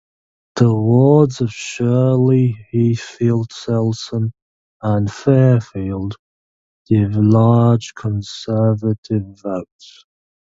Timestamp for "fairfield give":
5.13-7.11